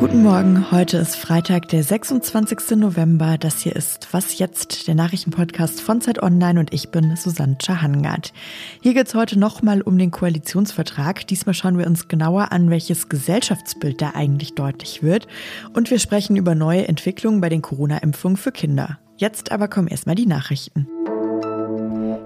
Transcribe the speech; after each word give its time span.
Guten 0.00 0.22
Morgen, 0.22 0.70
heute 0.70 0.96
ist 0.96 1.14
Freitag, 1.14 1.68
der 1.68 1.84
26. 1.84 2.78
November. 2.78 3.36
Das 3.36 3.60
hier 3.60 3.76
ist 3.76 4.08
Was 4.12 4.38
jetzt, 4.38 4.88
der 4.88 4.94
Nachrichtenpodcast 4.94 5.82
von 5.82 6.00
Zeit 6.00 6.22
Online 6.22 6.58
und 6.58 6.72
ich 6.72 6.88
bin 6.88 7.16
Susanne 7.16 7.58
Schahangard. 7.62 8.32
Hier 8.80 8.94
geht 8.94 9.08
es 9.08 9.14
heute 9.14 9.38
nochmal 9.38 9.82
um 9.82 9.98
den 9.98 10.10
Koalitionsvertrag. 10.10 11.26
Diesmal 11.26 11.52
schauen 11.52 11.76
wir 11.76 11.86
uns 11.86 12.08
genauer 12.08 12.50
an, 12.50 12.70
welches 12.70 13.10
Gesellschaftsbild 13.10 14.00
da 14.00 14.12
eigentlich 14.14 14.54
deutlich 14.54 15.02
wird. 15.02 15.28
Und 15.74 15.90
wir 15.90 15.98
sprechen 15.98 16.36
über 16.36 16.54
neue 16.54 16.88
Entwicklungen 16.88 17.42
bei 17.42 17.50
den 17.50 17.60
Corona-Impfungen 17.60 18.38
für 18.38 18.52
Kinder. 18.52 18.98
Jetzt 19.18 19.52
aber 19.52 19.68
kommen 19.68 19.88
erstmal 19.88 20.14
die 20.14 20.24
Nachrichten. 20.24 20.88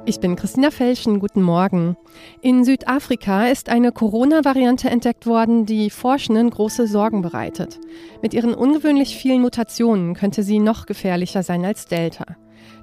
Ich 0.07 0.21
bin 0.21 0.37
Christina 0.37 0.71
Felschen, 0.71 1.19
guten 1.19 1.41
Morgen. 1.41 1.97
In 2.43 2.63
Südafrika 2.63 3.47
ist 3.47 3.71
eine 3.71 3.91
Corona-Variante 3.91 4.91
entdeckt 4.91 5.27
worden, 5.27 5.65
die 5.65 5.89
Forschenden 5.89 6.51
große 6.51 6.87
Sorgen 6.87 7.23
bereitet. 7.23 7.81
Mit 8.21 8.35
ihren 8.35 8.53
ungewöhnlich 8.53 9.17
vielen 9.17 9.41
Mutationen 9.41 10.13
könnte 10.13 10.43
sie 10.43 10.59
noch 10.59 10.85
gefährlicher 10.85 11.43
sein 11.43 11.65
als 11.65 11.87
Delta. 11.87 12.37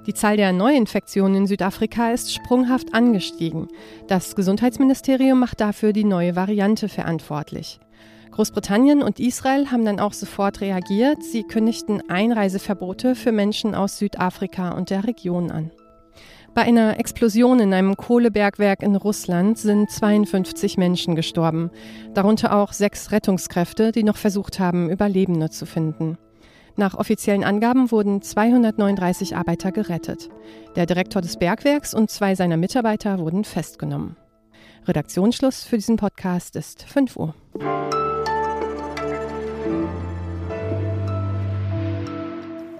Die 0.04 0.14
Zahl 0.14 0.36
der 0.36 0.52
Neuinfektionen 0.52 1.36
in 1.36 1.46
Südafrika 1.46 2.10
ist 2.10 2.34
sprunghaft 2.34 2.92
angestiegen. 2.92 3.68
Das 4.08 4.34
Gesundheitsministerium 4.34 5.38
macht 5.38 5.60
dafür 5.60 5.92
die 5.92 6.04
neue 6.04 6.34
Variante 6.34 6.88
verantwortlich. 6.88 7.78
Großbritannien 8.32 9.00
und 9.00 9.20
Israel 9.20 9.70
haben 9.70 9.84
dann 9.84 10.00
auch 10.00 10.12
sofort 10.12 10.60
reagiert. 10.60 11.22
Sie 11.22 11.44
kündigten 11.44 12.02
Einreiseverbote 12.10 13.14
für 13.14 13.30
Menschen 13.30 13.76
aus 13.76 13.98
Südafrika 13.98 14.72
und 14.72 14.90
der 14.90 15.06
Region 15.06 15.52
an. 15.52 15.70
Bei 16.54 16.62
einer 16.62 17.00
Explosion 17.00 17.60
in 17.60 17.72
einem 17.72 17.96
Kohlebergwerk 17.96 18.82
in 18.82 18.94
Russland 18.94 19.56
sind 19.56 19.90
52 19.90 20.76
Menschen 20.76 21.14
gestorben, 21.14 21.70
darunter 22.12 22.54
auch 22.54 22.74
sechs 22.74 23.10
Rettungskräfte, 23.10 23.90
die 23.90 24.02
noch 24.02 24.18
versucht 24.18 24.60
haben, 24.60 24.90
Überlebende 24.90 25.48
zu 25.48 25.64
finden. 25.64 26.18
Nach 26.76 26.94
offiziellen 26.94 27.42
Angaben 27.42 27.90
wurden 27.90 28.20
239 28.20 29.34
Arbeiter 29.34 29.72
gerettet. 29.72 30.28
Der 30.76 30.84
Direktor 30.84 31.22
des 31.22 31.38
Bergwerks 31.38 31.94
und 31.94 32.10
zwei 32.10 32.34
seiner 32.34 32.58
Mitarbeiter 32.58 33.18
wurden 33.18 33.44
festgenommen. 33.44 34.16
Redaktionsschluss 34.86 35.64
für 35.64 35.76
diesen 35.76 35.96
Podcast 35.96 36.56
ist 36.56 36.82
5 36.82 37.16
Uhr. 37.16 37.34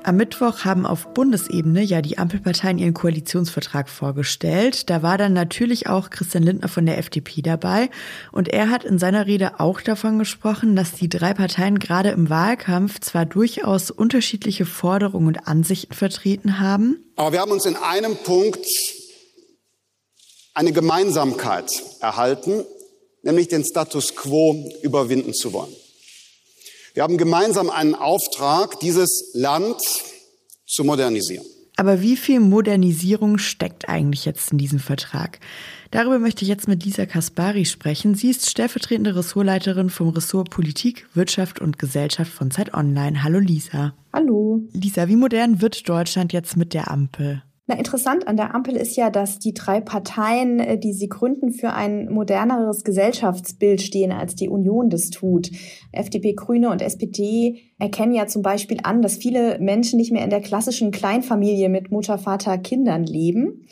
Am 0.05 0.17
Mittwoch 0.17 0.64
haben 0.64 0.84
auf 0.84 1.14
Bundesebene 1.14 1.81
ja 1.81 2.03
die 2.03 2.19
Ampelparteien 2.19 2.78
ihren 2.78 2.92
Koalitionsvertrag 2.92 3.89
vorgestellt. 3.89 4.91
Da 4.91 5.03
war 5.03 5.17
dann 5.17 5.33
natürlich 5.33 5.86
auch 5.86 6.11
Christian 6.11 6.42
Lindner 6.42 6.67
von 6.67 6.86
der 6.86 6.98
FDP 6.98 7.41
dabei. 7.41 7.89
Und 8.33 8.48
er 8.48 8.69
hat 8.69 8.84
in 8.84 8.98
seiner 8.98 9.27
Rede 9.27 9.61
auch 9.61 9.80
davon 9.80 10.19
gesprochen, 10.19 10.75
dass 10.75 10.92
die 10.92 11.08
drei 11.08 11.34
Parteien 11.34 11.78
gerade 11.78 12.08
im 12.11 12.30
Wahlkampf 12.30 12.98
zwar 12.98 13.27
durchaus 13.27 13.92
unterschiedliche 13.92 14.67
Forderungen 14.67 15.28
und 15.28 15.47
Ansichten 15.47 15.95
vertreten 15.95 16.58
haben. 16.58 16.98
Aber 17.14 17.33
wir 17.33 17.41
haben 17.41 17.53
uns 17.53 17.67
in 17.67 17.77
einem 17.77 18.17
Punkt 18.17 18.67
eine 20.55 20.73
Gemeinsamkeit 20.73 21.80
erhalten, 22.00 22.64
nämlich 23.23 23.47
den 23.47 23.64
Status 23.64 24.17
quo 24.17 24.69
überwinden 24.83 25.33
zu 25.33 25.53
wollen. 25.53 25.73
Wir 26.94 27.02
haben 27.02 27.16
gemeinsam 27.16 27.70
einen 27.70 27.94
Auftrag, 27.94 28.78
dieses 28.80 29.30
Land 29.32 29.80
zu 30.66 30.84
modernisieren. 30.84 31.44
Aber 31.76 32.02
wie 32.02 32.16
viel 32.16 32.38
Modernisierung 32.38 33.38
steckt 33.38 33.88
eigentlich 33.88 34.26
jetzt 34.26 34.52
in 34.52 34.58
diesem 34.58 34.78
Vertrag? 34.78 35.40
Darüber 35.90 36.18
möchte 36.18 36.42
ich 36.42 36.48
jetzt 36.48 36.68
mit 36.68 36.84
Lisa 36.84 37.06
Kaspari 37.06 37.64
sprechen. 37.64 38.14
Sie 38.14 38.28
ist 38.28 38.48
stellvertretende 38.48 39.16
Ressortleiterin 39.16 39.88
vom 39.88 40.10
Ressort 40.10 40.50
Politik, 40.50 41.06
Wirtschaft 41.14 41.60
und 41.60 41.78
Gesellschaft 41.78 42.30
von 42.30 42.50
Zeit 42.50 42.74
Online. 42.74 43.24
Hallo 43.24 43.38
Lisa. 43.38 43.94
Hallo. 44.12 44.60
Lisa, 44.72 45.08
wie 45.08 45.16
modern 45.16 45.62
wird 45.62 45.88
Deutschland 45.88 46.34
jetzt 46.34 46.58
mit 46.58 46.74
der 46.74 46.90
Ampel? 46.90 47.42
Na, 47.72 47.78
interessant 47.78 48.28
an 48.28 48.36
der 48.36 48.55
Ampel 48.55 48.77
ist 48.77 48.96
ja, 48.96 49.08
dass 49.08 49.38
die 49.38 49.55
drei 49.55 49.80
Parteien, 49.80 50.60
äh, 50.60 50.78
die 50.78 50.92
sie 50.92 51.08
gründen, 51.08 51.52
für 51.52 51.72
ein 51.72 52.12
moderneres 52.12 52.84
Gesellschaftsbild 52.84 53.80
stehen, 53.80 54.12
als 54.12 54.34
die 54.34 54.50
Union 54.50 54.90
das 54.90 55.08
tut. 55.08 55.50
FDP, 55.90 56.34
Grüne 56.34 56.68
und 56.68 56.82
SPD 56.82 57.62
erkennen 57.78 58.12
ja 58.12 58.27
zum 58.27 58.42
Beispiel 58.42 58.80
an, 58.82 59.00
dass 59.00 59.16
viele 59.16 59.58
Menschen 59.58 59.96
nicht 59.96 60.12
mehr 60.12 60.22
in 60.22 60.28
der 60.28 60.42
klassischen 60.42 60.90
Kleinfamilie 60.90 61.70
mit 61.70 61.90
Mutter, 61.90 62.18
Vater, 62.18 62.58
Kindern 62.58 63.05
leben. 63.05 63.66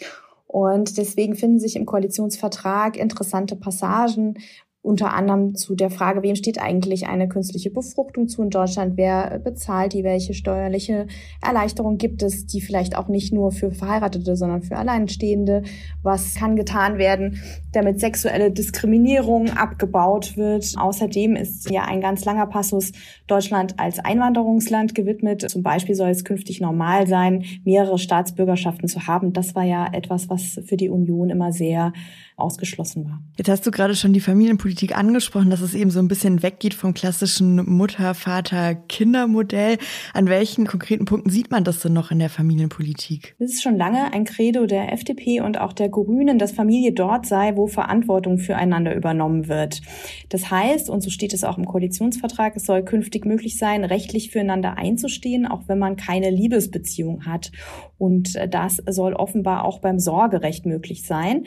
Und 0.47 0.97
deswegen 0.97 1.35
finden 1.35 1.59
sich 1.59 1.77
im 1.77 1.85
Koalitionsvertrag 1.85 2.97
interessante 2.97 3.55
Passagen, 3.55 4.39
unter 4.83 5.13
anderem 5.13 5.55
zu 5.55 5.75
der 5.75 5.91
Frage, 5.91 6.23
wem 6.23 6.37
steht 6.37 6.59
eigentlich 6.61 7.07
eine 7.07 7.29
künstliche 7.29 7.71
Befruchtung 7.71 8.29
zu 8.29 8.43
in 8.43 8.49
Deutschland? 8.49 8.97
Wer 8.97 9.39
bezahlt 9.39 9.93
die? 9.93 10.05
Welche 10.05 10.33
steuerliche 10.33 11.07
Erleichterung 11.43 11.99
gibt 11.99 12.23
es, 12.23 12.47
die 12.47 12.63
vielleicht 12.63 12.97
auch 12.97 13.09
nicht 13.09 13.33
nur 13.33 13.53
für 13.53 13.73
Verheiratete, 13.73 14.37
sondern 14.37 14.63
für 14.63 14.77
Alleinstehende? 14.77 15.65
Was 16.03 16.35
kann 16.35 16.57
getan 16.57 16.97
werden, 16.97 17.43
damit 17.73 18.01
sexuelle 18.01 18.51
Diskriminierung 18.51 19.51
abgebaut 19.51 20.39
wird? 20.39 20.73
Außerdem 20.79 21.37
ist 21.37 21.71
ja 21.71 21.85
ein 21.85 22.01
ganz 22.01 22.25
langer 22.25 22.47
Passus 22.47 22.93
Deutschland 23.27 23.79
als 23.79 23.99
Einwanderungsland 23.99 24.95
gewidmet. 24.95 25.43
Zum 25.51 25.63
Beispiel 25.63 25.95
soll 25.95 26.09
es 26.09 26.25
künftig 26.25 26.63
normal 26.63 27.07
sein, 27.07 27.45
mehrere 27.65 27.99
Staatsbürgerschaften 27.99 28.89
zu 28.89 29.07
haben. 29.07 29.35
Das 29.35 29.55
war 29.55 29.65
ja 29.65 29.89
etwas, 29.93 30.31
was 30.31 30.59
für 30.65 30.79
die 30.79 30.89
Union 30.89 31.29
immer 31.29 31.53
sehr 31.53 31.93
ausgeschlossen 32.37 33.05
war. 33.05 33.23
Jetzt 33.37 33.51
hast 33.51 33.67
du 33.67 33.71
gerade 33.71 33.95
schon 33.95 34.15
die 34.15 34.21
Familienpolitik 34.21 34.70
angesprochen, 34.95 35.51
dass 35.51 35.61
es 35.61 35.75
eben 35.75 35.91
so 35.91 35.99
ein 35.99 36.09
bisschen 36.09 36.43
weggeht 36.43 36.75
vom 36.75 36.95
klassischen 36.95 37.57
Mutter, 37.71 38.15
Vater, 38.15 38.75
Kindermodell. 38.75 39.79
An 40.15 40.29
welchen 40.29 40.67
konkreten 40.67 41.05
Punkten 41.05 41.31
sieht 41.31 41.51
man 41.51 41.65
das 41.65 41.81
denn 41.81 41.93
noch 41.93 42.11
in 42.11 42.19
der 42.19 42.31
Familienpolitik? 42.31 43.35
Es 43.39 43.55
ist 43.55 43.63
schon 43.63 43.77
lange 43.77 44.13
ein 44.13 44.25
Credo 44.25 44.67
der 44.67 44.93
FDP 44.93 45.41
und 45.41 45.59
auch 45.59 45.73
der 45.73 45.89
Grünen, 45.89 46.39
dass 46.39 46.53
Familie 46.53 46.93
dort 46.93 47.27
sei, 47.27 47.57
wo 47.57 47.67
Verantwortung 47.67 48.39
füreinander 48.39 48.95
übernommen 48.95 49.49
wird. 49.49 49.81
Das 50.29 50.51
heißt, 50.51 50.89
und 50.89 51.03
so 51.03 51.11
steht 51.11 51.35
es 51.35 51.45
auch 51.45 51.59
im 51.59 51.67
Koalitionsvertrag, 51.67 52.57
es 52.57 52.65
soll 52.65 52.85
künftig 52.85 53.27
möglich 53.27 53.59
sein, 53.59 53.85
rechtlich 53.85 54.31
füreinander 54.31 54.79
einzustehen, 54.79 55.47
auch 55.47 55.63
wenn 55.67 55.79
man 55.79 55.97
keine 55.97 56.31
Liebesbeziehung 56.31 57.27
hat. 57.27 57.53
Und 57.99 58.39
das 58.49 58.83
soll 58.89 59.15
offenbar 59.15 59.65
auch 59.65 59.81
beim 59.81 59.99
Sorgerecht 59.99 60.65
möglich 60.65 61.05
sein. 61.05 61.45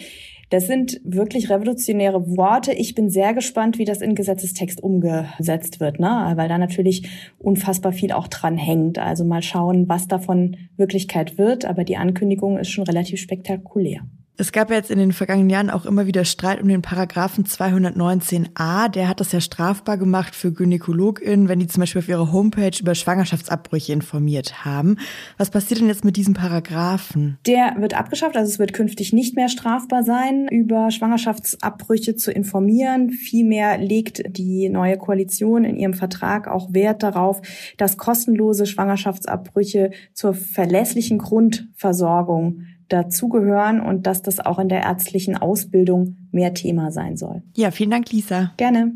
Das 0.53 0.67
sind 0.67 1.01
wirklich 1.03 1.49
revolutionäre 1.49 2.37
Worte. 2.37 2.73
Ich 2.73 2.93
bin 2.93 3.09
sehr 3.09 3.33
gespannt, 3.33 3.79
wie 3.79 3.85
das 3.85 4.01
in 4.01 4.13
Gesetzestext 4.13 4.83
umgesetzt 4.83 5.79
wird, 5.79 5.99
ne? 5.99 6.33
weil 6.35 6.47
da 6.47 6.59
natürlich 6.59 7.09
unfassbar 7.39 7.91
viel 7.91 8.11
auch 8.11 8.27
dran 8.27 8.55
hängt. 8.55 8.99
Also 8.99 9.25
mal 9.25 9.41
schauen, 9.41 9.89
was 9.89 10.07
davon 10.07 10.57
Wirklichkeit 10.77 11.39
wird. 11.39 11.65
Aber 11.65 11.83
die 11.83 11.97
Ankündigung 11.97 12.59
ist 12.59 12.69
schon 12.69 12.83
relativ 12.83 13.19
spektakulär. 13.19 14.01
Es 14.35 14.51
gab 14.51 14.71
ja 14.71 14.77
jetzt 14.77 14.89
in 14.89 14.97
den 14.97 15.11
vergangenen 15.11 15.51
Jahren 15.51 15.69
auch 15.69 15.85
immer 15.85 16.07
wieder 16.07 16.25
Streit 16.25 16.59
um 16.59 16.67
den 16.67 16.81
Paragraphen 16.81 17.43
219a. 17.43 18.89
Der 18.89 19.07
hat 19.07 19.19
das 19.19 19.31
ja 19.31 19.39
strafbar 19.39 19.99
gemacht 19.99 20.33
für 20.33 20.51
GynäkologInnen, 20.51 21.47
wenn 21.47 21.59
die 21.59 21.67
zum 21.67 21.81
Beispiel 21.81 22.01
auf 22.01 22.09
ihrer 22.09 22.31
Homepage 22.31 22.71
über 22.79 22.95
Schwangerschaftsabbrüche 22.95 23.93
informiert 23.93 24.65
haben. 24.65 24.97
Was 25.37 25.51
passiert 25.51 25.81
denn 25.81 25.87
jetzt 25.87 26.03
mit 26.03 26.17
diesem 26.17 26.33
Paragraphen? 26.33 27.37
Der 27.45 27.75
wird 27.77 27.93
abgeschafft, 27.93 28.35
also 28.35 28.51
es 28.51 28.57
wird 28.57 28.73
künftig 28.73 29.13
nicht 29.13 29.35
mehr 29.35 29.49
strafbar 29.49 30.01
sein, 30.01 30.47
über 30.47 30.89
Schwangerschaftsabbrüche 30.89 32.15
zu 32.15 32.31
informieren. 32.31 33.11
Vielmehr 33.11 33.77
legt 33.77 34.23
die 34.35 34.67
neue 34.67 34.97
Koalition 34.97 35.63
in 35.63 35.77
ihrem 35.77 35.93
Vertrag 35.93 36.47
auch 36.47 36.73
Wert 36.73 37.03
darauf, 37.03 37.39
dass 37.77 37.97
kostenlose 37.97 38.65
Schwangerschaftsabbrüche 38.65 39.91
zur 40.11 40.33
verlässlichen 40.33 41.19
Grundversorgung 41.19 42.63
dazugehören 42.89 43.81
und 43.81 44.07
dass 44.07 44.21
das 44.21 44.39
auch 44.39 44.59
in 44.59 44.69
der 44.69 44.81
ärztlichen 44.81 45.37
Ausbildung 45.37 46.17
mehr 46.31 46.53
Thema 46.53 46.91
sein 46.91 47.17
soll. 47.17 47.43
Ja, 47.55 47.71
vielen 47.71 47.91
Dank, 47.91 48.11
Lisa. 48.11 48.51
Gerne. 48.57 48.91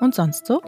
Und 0.00 0.14
sonst 0.14 0.46
so? 0.46 0.60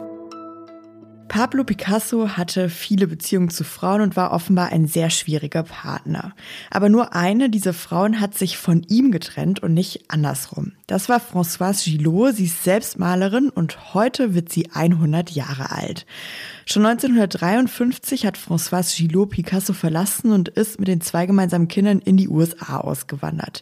Pablo 1.27 1.65
Picasso 1.65 2.29
hatte 2.37 2.69
viele 2.69 3.07
Beziehungen 3.07 3.49
zu 3.49 3.65
Frauen 3.65 3.99
und 3.99 4.15
war 4.15 4.31
offenbar 4.31 4.71
ein 4.71 4.87
sehr 4.87 5.09
schwieriger 5.09 5.63
Partner. 5.63 6.33
Aber 6.71 6.87
nur 6.87 7.13
eine 7.13 7.49
dieser 7.49 7.73
Frauen 7.73 8.21
hat 8.21 8.37
sich 8.37 8.57
von 8.57 8.83
ihm 8.87 9.11
getrennt 9.11 9.61
und 9.61 9.73
nicht 9.73 10.09
andersrum. 10.09 10.71
Das 10.87 11.09
war 11.09 11.19
Françoise 11.19 11.83
Gillot. 11.83 12.35
Sie 12.35 12.45
ist 12.45 12.63
selbst 12.63 12.97
Malerin 12.99 13.49
und 13.49 13.93
heute 13.93 14.33
wird 14.33 14.49
sie 14.49 14.71
100 14.71 15.31
Jahre 15.31 15.71
alt. 15.71 16.05
Schon 16.67 16.83
1953 16.83 18.25
hat 18.25 18.39
Françoise 18.39 18.97
Gillot 18.97 19.29
Picasso 19.29 19.71
verlassen 19.71 20.31
und 20.31 20.49
ist 20.49 20.79
mit 20.79 20.87
den 20.87 20.99
zwei 20.99 21.27
gemeinsamen 21.27 21.67
Kindern 21.67 21.99
in 21.99 22.17
die 22.17 22.27
USA 22.27 22.79
ausgewandert. 22.79 23.61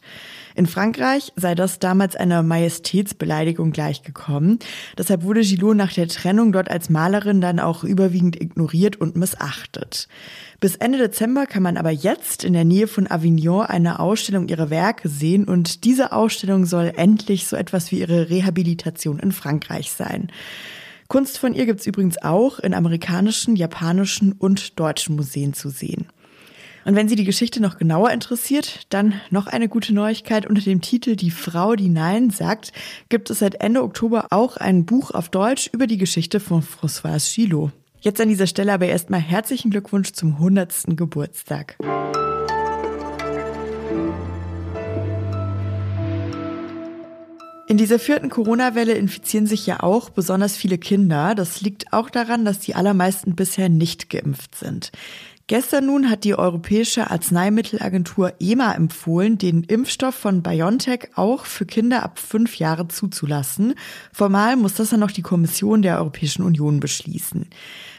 In 0.56 0.68
Frankreich 0.68 1.34
sei 1.36 1.54
das 1.54 1.80
damals 1.80 2.16
einer 2.16 2.44
Majestätsbeleidigung 2.44 3.72
gleichgekommen. 3.74 4.58
Deshalb 4.98 5.24
wurde 5.24 5.42
Gillot 5.42 5.76
nach 5.76 5.92
der 5.92 6.08
Trennung 6.08 6.54
dort 6.54 6.72
als 6.72 6.90
Malerin 6.90 7.42
dann 7.42 7.60
auch 7.60 7.84
überwiegend 7.84 8.40
ignoriert 8.42 8.96
und 8.96 9.18
missachtet. 9.18 10.08
Bis 10.62 10.78
Ende 10.78 10.98
Dezember 10.98 11.46
kann 11.46 11.64
man 11.64 11.76
aber 11.76 11.92
jetzt 11.92 12.46
in 12.46 12.54
der 12.54 12.64
Nähe 12.64 12.88
von 12.88 13.12
Avignon 13.12 13.66
eine 13.66 14.00
Ausstellung 14.00 14.48
ihrer 14.48 14.70
Werke 14.70 15.10
sehen 15.10 15.44
und 15.44 15.84
diese 15.84 16.14
Ausstellung 16.14 16.66
soll 16.66 16.94
endlich 16.96 17.48
so 17.48 17.58
etwas 17.58 17.92
wie 17.92 18.00
ihre 18.00 18.30
Rehabilitation 18.30 19.20
in 19.20 19.34
Frankreich 19.34 19.92
sein. 19.92 20.30
Kunst 21.08 21.38
von 21.38 21.54
ihr 21.54 21.66
gibt's 21.66 21.86
übrigens 21.86 22.22
auch 22.22 22.60
in 22.60 22.74
amerikanischen, 22.74 23.56
japanischen 23.56 24.34
und 24.34 24.80
deutschen 24.80 25.16
Museen 25.16 25.54
zu 25.54 25.70
sehen. 25.70 26.08
Und 26.86 26.96
wenn 26.96 27.08
Sie 27.08 27.16
die 27.16 27.24
Geschichte 27.24 27.62
noch 27.62 27.78
genauer 27.78 28.12
interessiert, 28.12 28.82
dann 28.90 29.22
noch 29.30 29.48
eine 29.48 29.70
gute 29.70 29.94
Neuigkeit 29.94 30.46
unter 30.46 30.62
dem 30.62 30.82
Titel 30.82 31.16
Die 31.16 31.32
Frau, 31.32 31.76
die 31.76 31.90
Nein 31.90 32.30
sagt, 32.30 32.74
gibt 33.10 33.30
es 33.30 33.40
seit 33.40 33.62
Ende 33.62 33.84
Oktober 33.84 34.28
auch 34.32 34.58
ein 34.58 34.86
Buch 34.86 35.12
auf 35.12 35.30
Deutsch 35.30 35.70
über 35.72 35.88
die 35.88 35.98
Geschichte 35.98 36.40
von 36.40 36.62
Françoise 36.62 37.34
Gillot. 37.34 37.72
Jetzt 38.02 38.20
an 38.20 38.28
dieser 38.28 38.48
Stelle 38.48 38.74
aber 38.74 38.88
erstmal 38.88 39.22
herzlichen 39.22 39.72
Glückwunsch 39.72 40.12
zum 40.12 40.34
100. 40.34 40.98
Geburtstag. 40.98 41.78
In 47.74 47.78
dieser 47.78 47.98
vierten 47.98 48.30
Corona-Welle 48.30 48.94
infizieren 48.94 49.48
sich 49.48 49.66
ja 49.66 49.82
auch 49.82 50.12
besonders 50.12 50.56
viele 50.56 50.78
Kinder. 50.78 51.34
Das 51.34 51.62
liegt 51.62 51.92
auch 51.92 52.12
daran, 52.12 52.46
dass 52.46 52.60
die 52.60 52.76
allermeisten 52.76 53.36
bisher 53.36 53.68
nicht 53.68 54.12
geimpft 54.12 54.54
sind. 54.54 54.92
Gestern 55.48 55.88
nun 55.88 56.12
hat 56.12 56.24
die 56.24 56.36
Europäische 56.36 57.10
Arzneimittelagentur 57.10 58.34
EMA 58.40 58.74
empfohlen, 58.74 59.40
den 59.40 59.64
Impfstoff 59.64 60.14
von 60.14 60.44
BioNTech 60.44 61.10
auch 61.16 61.46
für 61.46 61.66
Kinder 61.66 62.04
ab 62.04 62.20
fünf 62.20 62.60
Jahre 62.60 62.90
zuzulassen. 62.90 63.74
Formal 64.12 64.56
muss 64.56 64.76
das 64.76 64.92
dann 64.92 65.00
noch 65.00 65.10
die 65.10 65.24
Kommission 65.24 65.82
der 65.82 65.98
Europäischen 65.98 66.44
Union 66.44 66.80
beschließen. 66.80 67.48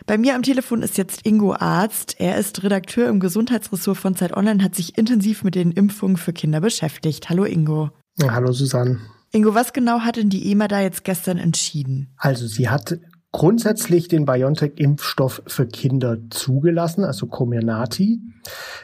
Bei 0.06 0.18
mir 0.18 0.36
am 0.36 0.44
Telefon 0.44 0.82
ist 0.82 0.98
jetzt 0.98 1.26
Ingo 1.26 1.52
Arzt. 1.52 2.14
Er 2.20 2.38
ist 2.38 2.62
Redakteur 2.62 3.08
im 3.08 3.18
Gesundheitsressort 3.18 3.98
von 3.98 4.14
Zeit 4.14 4.36
Online, 4.36 4.62
hat 4.62 4.76
sich 4.76 4.96
intensiv 4.96 5.42
mit 5.42 5.56
den 5.56 5.72
Impfungen 5.72 6.16
für 6.16 6.32
Kinder 6.32 6.60
beschäftigt. 6.60 7.28
Hallo 7.28 7.42
Ingo. 7.42 7.90
Ja, 8.20 8.30
hallo 8.30 8.52
Susanne. 8.52 9.00
Ingo, 9.34 9.52
was 9.52 9.72
genau 9.72 10.00
hat 10.00 10.16
denn 10.16 10.30
die 10.30 10.52
EMA 10.52 10.68
da 10.68 10.80
jetzt 10.80 11.02
gestern 11.02 11.38
entschieden? 11.38 12.14
Also 12.16 12.46
sie 12.46 12.68
hat 12.68 12.98
grundsätzlich 13.32 14.06
den 14.06 14.26
BioNTech-Impfstoff 14.26 15.42
für 15.48 15.66
Kinder 15.66 16.18
zugelassen, 16.30 17.02
also 17.02 17.26
Comirnaty. 17.26 18.20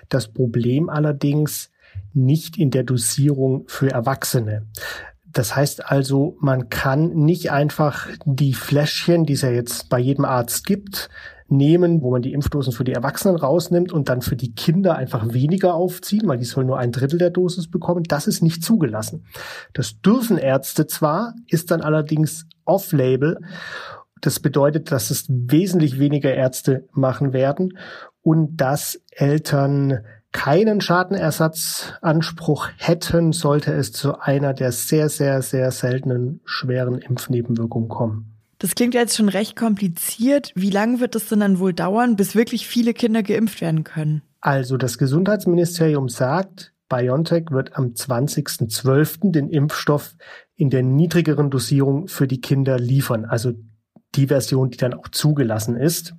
Das 0.08 0.32
Problem 0.32 0.88
allerdings 0.88 1.70
nicht 2.14 2.58
in 2.58 2.72
der 2.72 2.82
Dosierung 2.82 3.62
für 3.68 3.92
Erwachsene. 3.92 4.66
Das 5.24 5.54
heißt 5.54 5.86
also, 5.88 6.36
man 6.40 6.68
kann 6.68 7.10
nicht 7.10 7.52
einfach 7.52 8.08
die 8.24 8.54
Fläschchen, 8.54 9.26
die 9.26 9.34
es 9.34 9.42
ja 9.42 9.50
jetzt 9.50 9.88
bei 9.88 10.00
jedem 10.00 10.24
Arzt 10.24 10.66
gibt, 10.66 11.10
nehmen, 11.50 12.02
wo 12.02 12.10
man 12.10 12.22
die 12.22 12.32
Impfdosen 12.32 12.72
für 12.72 12.84
die 12.84 12.92
Erwachsenen 12.92 13.36
rausnimmt 13.36 13.92
und 13.92 14.08
dann 14.08 14.22
für 14.22 14.36
die 14.36 14.54
Kinder 14.54 14.96
einfach 14.96 15.32
weniger 15.32 15.74
aufziehen, 15.74 16.26
weil 16.28 16.38
die 16.38 16.44
sollen 16.44 16.66
nur 16.66 16.78
ein 16.78 16.92
Drittel 16.92 17.18
der 17.18 17.30
Dosis 17.30 17.68
bekommen. 17.68 18.04
Das 18.04 18.26
ist 18.26 18.42
nicht 18.42 18.64
zugelassen. 18.64 19.24
Das 19.72 20.00
dürfen 20.00 20.38
Ärzte 20.38 20.86
zwar, 20.86 21.34
ist 21.48 21.70
dann 21.70 21.80
allerdings 21.80 22.46
off-label 22.64 23.38
das 24.20 24.40
bedeutet, 24.40 24.92
dass 24.92 25.10
es 25.10 25.26
wesentlich 25.28 25.98
weniger 25.98 26.34
Ärzte 26.34 26.88
machen 26.92 27.32
werden 27.32 27.78
und 28.22 28.56
dass 28.58 29.00
Eltern 29.10 30.00
keinen 30.32 30.80
Schadenersatzanspruch 30.80 32.68
hätten, 32.76 33.32
sollte 33.32 33.72
es 33.72 33.92
zu 33.92 34.20
einer 34.20 34.54
der 34.54 34.72
sehr, 34.72 35.08
sehr, 35.08 35.42
sehr 35.42 35.70
seltenen 35.70 36.40
schweren 36.44 36.98
Impfnebenwirkungen 36.98 37.88
kommen. 37.88 38.39
Das 38.60 38.74
klingt 38.74 38.92
jetzt 38.92 39.16
schon 39.16 39.30
recht 39.30 39.56
kompliziert. 39.56 40.52
Wie 40.54 40.68
lange 40.68 41.00
wird 41.00 41.16
es 41.16 41.28
denn 41.28 41.40
dann 41.40 41.58
wohl 41.58 41.72
dauern, 41.72 42.14
bis 42.16 42.34
wirklich 42.34 42.68
viele 42.68 42.92
Kinder 42.92 43.22
geimpft 43.22 43.62
werden 43.62 43.84
können? 43.84 44.20
Also 44.42 44.76
das 44.76 44.98
Gesundheitsministerium 44.98 46.10
sagt, 46.10 46.74
BioNTech 46.90 47.46
wird 47.50 47.76
am 47.76 47.94
20.12. 47.94 49.32
den 49.32 49.48
Impfstoff 49.48 50.14
in 50.56 50.68
der 50.68 50.82
niedrigeren 50.82 51.48
Dosierung 51.48 52.06
für 52.06 52.26
die 52.26 52.42
Kinder 52.42 52.78
liefern. 52.78 53.24
Also 53.24 53.52
die 54.14 54.26
Version, 54.26 54.70
die 54.70 54.76
dann 54.76 54.92
auch 54.92 55.08
zugelassen 55.08 55.76
ist. 55.76 56.12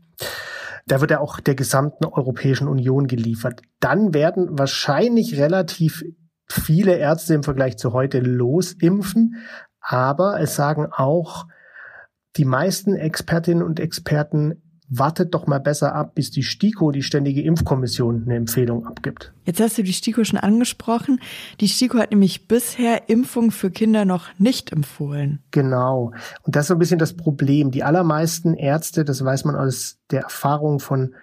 Da 0.87 0.99
wird 0.99 1.11
er 1.11 1.21
auch 1.21 1.39
der 1.41 1.53
gesamten 1.53 2.05
Europäischen 2.05 2.67
Union 2.67 3.05
geliefert. 3.05 3.61
Dann 3.79 4.15
werden 4.15 4.57
wahrscheinlich 4.57 5.37
relativ 5.37 6.03
viele 6.47 6.97
Ärzte 6.97 7.35
im 7.35 7.44
Vergleich 7.44 7.77
zu 7.77 7.94
heute 7.94 8.19
losimpfen, 8.19 9.35
aber 9.79 10.39
es 10.39 10.55
sagen 10.55 10.87
auch 10.91 11.45
die 12.38 12.45
meisten 12.45 12.95
Expertinnen 12.95 13.63
und 13.63 13.80
Experten, 13.80 14.62
wartet 14.94 15.33
doch 15.33 15.48
mal 15.48 15.60
besser 15.60 15.95
ab, 15.95 16.16
bis 16.16 16.31
die 16.31 16.44
STIKO, 16.44 16.92
die 16.92 17.01
Ständige 17.01 17.42
Impfkommission, 17.42 18.24
eine 18.25 18.36
Empfehlung 18.36 18.86
abgibt. 18.86 19.33
Jetzt 19.45 19.62
hast 19.62 19.78
du 19.78 19.83
die 19.83 19.94
STIKO 19.94 20.25
schon 20.25 20.38
angesprochen. 20.38 21.22
Die 21.62 21.69
STIKO 21.69 21.98
hat 21.98 22.12
nämlich 22.12 22.50
bisher 22.50 23.10
Impfungen 23.10 23.51
für 23.51 23.72
Kinder 23.72 24.04
noch 24.04 24.28
nicht 24.38 24.74
empfohlen. 24.74 25.39
Genau. 25.51 26.12
Und 26.44 26.56
das 26.56 26.66
ist 26.66 26.68
so 26.68 26.75
ein 26.75 26.80
bisschen 26.80 27.00
das 27.00 27.16
Problem. 27.16 27.72
Die 27.72 27.83
allermeisten 27.83 28.54
Ärzte, 28.54 29.06
das 29.06 29.24
weiß 29.24 29.45
man 29.45 29.56
aus 29.56 29.98
der 30.12 30.24
Erfahrung 30.24 30.80
von 30.80 31.16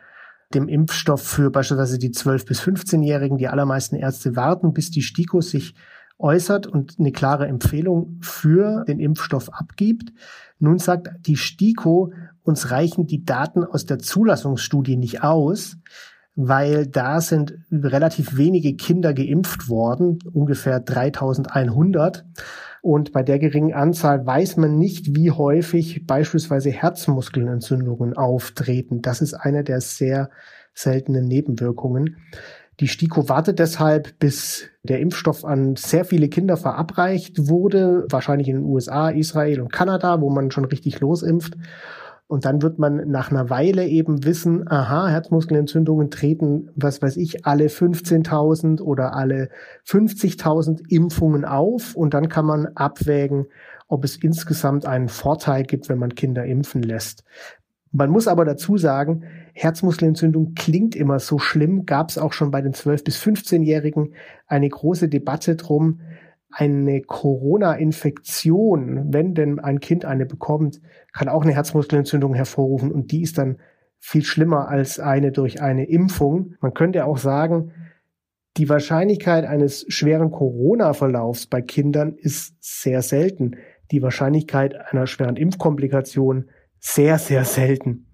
dem 0.55 0.67
Impfstoff 0.67 1.23
für 1.23 1.51
beispielsweise 1.51 1.99
die 1.99 2.11
12- 2.11 2.47
bis 2.47 2.63
15-Jährigen, 2.63 3.37
die 3.37 3.49
allermeisten 3.49 3.97
Ärzte 3.97 4.35
warten, 4.35 4.73
bis 4.73 4.91
die 4.91 5.03
STIKO 5.03 5.43
sich 5.43 5.75
äußert 6.19 6.67
und 6.67 6.97
eine 6.99 7.13
klare 7.13 7.47
Empfehlung 7.47 8.19
für 8.21 8.85
den 8.85 8.99
Impfstoff 8.99 9.53
abgibt. 9.53 10.13
Nun 10.59 10.79
sagt 10.79 11.11
die 11.27 11.37
STIKO, 11.37 12.13
uns 12.43 12.71
reichen 12.71 13.07
die 13.07 13.25
Daten 13.25 13.65
aus 13.65 13.87
der 13.87 13.99
Zulassungsstudie 13.99 14.97
nicht 14.97 15.23
aus, 15.23 15.77
weil 16.35 16.87
da 16.87 17.21
sind 17.21 17.59
relativ 17.71 18.37
wenige 18.37 18.75
Kinder 18.75 19.13
geimpft 19.13 19.69
worden, 19.69 20.19
ungefähr 20.33 20.81
3100. 20.81 22.25
Und 22.81 23.13
bei 23.13 23.23
der 23.23 23.39
geringen 23.39 23.75
Anzahl 23.75 24.25
weiß 24.25 24.57
man 24.57 24.79
nicht, 24.79 25.17
wie 25.17 25.31
häufig 25.31 26.07
beispielsweise 26.07 26.71
Herzmuskelentzündungen 26.71 28.17
auftreten. 28.17 29.03
Das 29.03 29.21
ist 29.21 29.35
eine 29.35 29.65
der 29.65 29.81
sehr 29.81 30.31
seltenen 30.75 31.27
Nebenwirkungen. 31.27 32.19
Die 32.81 32.87
STIKO 32.87 33.29
wartet 33.29 33.59
deshalb, 33.59 34.19
bis 34.21 34.69
der 34.85 35.01
Impfstoff 35.01 35.45
an 35.45 35.75
sehr 35.75 36.05
viele 36.05 36.29
Kinder 36.29 36.57
verabreicht 36.57 37.49
wurde, 37.49 38.07
wahrscheinlich 38.09 38.49
in 38.49 38.57
den 38.57 38.65
USA, 38.65 39.09
Israel 39.09 39.61
und 39.61 39.73
Kanada, 39.73 40.21
wo 40.21 40.31
man 40.31 40.53
schon 40.53 40.65
richtig 40.65 41.01
losimpft. 41.01 41.57
Und 42.29 42.45
dann 42.45 42.61
wird 42.61 42.79
man 42.79 43.09
nach 43.11 43.31
einer 43.31 43.49
Weile 43.49 43.87
eben 43.87 44.25
wissen, 44.25 44.71
aha, 44.71 45.09
Herzmuskelentzündungen 45.09 46.11
treten, 46.11 46.71
was 46.77 47.01
weiß 47.01 47.17
ich, 47.17 47.47
alle 47.47 47.67
15.000 47.67 48.83
oder 48.83 49.17
alle 49.17 49.49
50.000 49.87 50.83
Impfungen 50.91 51.47
auf. 51.47 51.97
Und 51.97 52.13
dann 52.13 52.29
kann 52.29 52.45
man 52.45 52.67
abwägen, 52.75 53.47
ob 53.89 54.05
es 54.05 54.17
insgesamt 54.17 54.85
einen 54.85 55.09
Vorteil 55.09 55.63
gibt, 55.63 55.89
wenn 55.89 55.99
man 55.99 56.15
Kinder 56.15 56.45
impfen 56.45 56.83
lässt. 56.83 57.25
Man 57.91 58.11
muss 58.11 58.29
aber 58.29 58.45
dazu 58.45 58.77
sagen, 58.77 59.25
Herzmuskelentzündung 59.55 60.55
klingt 60.55 60.95
immer 60.95 61.19
so 61.19 61.39
schlimm, 61.39 61.87
gab 61.87 62.11
es 62.11 62.19
auch 62.19 62.33
schon 62.33 62.51
bei 62.51 62.61
den 62.61 62.75
12- 62.75 63.05
bis 63.05 63.23
15-Jährigen 63.23 64.13
eine 64.47 64.69
große 64.69 65.09
Debatte 65.09 65.57
drum, 65.57 66.01
eine 66.51 67.03
Corona-Infektion, 67.03 69.13
wenn 69.13 69.35
denn 69.35 69.59
ein 69.59 69.81
Kind 69.81 70.05
eine 70.05 70.27
bekommt, 70.27 70.81
kann 71.13 71.29
auch 71.29 71.43
eine 71.43 71.55
Herzmuskelentzündung 71.55 72.35
hervorrufen 72.35 72.93
und 72.93 73.13
die 73.13 73.23
ist 73.23 73.39
dann 73.39 73.59
viel 73.99 74.23
schlimmer 74.23 74.69
als 74.69 75.01
eine 75.01 75.33
durch 75.33 75.61
eine 75.61 75.89
Impfung. 75.89 76.55
Man 76.61 76.75
könnte 76.75 77.05
auch 77.05 77.19
sagen, 77.19 77.73
die 78.57 78.69
Wahrscheinlichkeit 78.69 79.45
eines 79.45 79.85
schweren 79.89 80.31
Corona-Verlaufs 80.31 81.47
bei 81.47 81.63
Kindern 81.63 82.15
ist 82.15 82.55
sehr 82.61 83.03
selten. 83.03 83.57
Die 83.91 84.03
Wahrscheinlichkeit 84.03 84.93
einer 84.93 85.07
schweren 85.07 85.37
Impfkomplikation 85.37 86.51
sehr, 86.81 87.19
sehr 87.19 87.45
selten. 87.45 88.07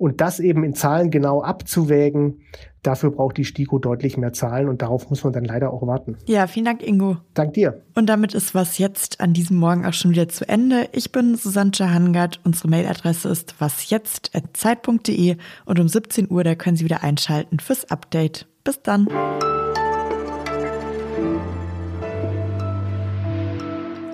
Und 0.00 0.22
das 0.22 0.40
eben 0.40 0.64
in 0.64 0.74
Zahlen 0.74 1.10
genau 1.10 1.42
abzuwägen, 1.42 2.40
dafür 2.82 3.10
braucht 3.10 3.36
die 3.36 3.44
STIKO 3.44 3.78
deutlich 3.78 4.16
mehr 4.16 4.32
Zahlen 4.32 4.70
und 4.70 4.80
darauf 4.80 5.10
muss 5.10 5.24
man 5.24 5.34
dann 5.34 5.44
leider 5.44 5.70
auch 5.74 5.86
warten. 5.86 6.16
Ja, 6.24 6.46
vielen 6.46 6.64
Dank, 6.64 6.82
Ingo. 6.82 7.18
Dank 7.34 7.52
dir. 7.52 7.82
Und 7.94 8.06
damit 8.06 8.32
ist 8.32 8.54
was 8.54 8.78
jetzt 8.78 9.20
an 9.20 9.34
diesem 9.34 9.58
Morgen 9.58 9.84
auch 9.84 9.92
schon 9.92 10.12
wieder 10.12 10.26
zu 10.26 10.48
Ende. 10.48 10.88
Ich 10.92 11.12
bin 11.12 11.34
Susanne 11.36 11.72
Hangard. 11.78 12.40
Unsere 12.44 12.68
Mailadresse 12.68 13.28
ist 13.28 13.60
wasjetzt.zeit.de 13.60 15.36
und 15.66 15.78
um 15.78 15.86
17 15.86 16.30
Uhr, 16.30 16.44
da 16.44 16.54
können 16.54 16.76
Sie 16.76 16.84
wieder 16.84 17.02
einschalten 17.02 17.60
fürs 17.60 17.90
Update. 17.90 18.46
Bis 18.64 18.80
dann. 18.80 19.06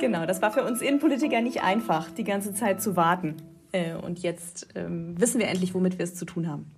Genau, 0.00 0.26
das 0.26 0.42
war 0.42 0.50
für 0.50 0.64
uns 0.64 0.82
Innenpolitiker 0.82 1.40
nicht 1.40 1.62
einfach, 1.62 2.10
die 2.10 2.24
ganze 2.24 2.54
Zeit 2.54 2.82
zu 2.82 2.96
warten. 2.96 3.36
Äh, 3.76 3.95
und 3.95 4.21
jetzt 4.21 4.68
ähm, 4.75 5.21
wissen 5.21 5.38
wir 5.38 5.49
endlich, 5.49 5.75
womit 5.75 5.99
wir 5.99 6.04
es 6.04 6.14
zu 6.14 6.25
tun 6.25 6.49
haben. 6.49 6.71